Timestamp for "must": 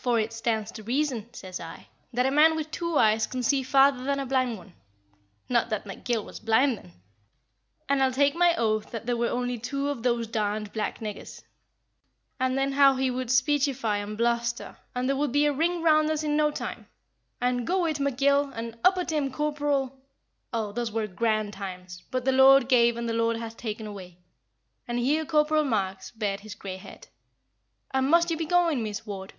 28.08-28.30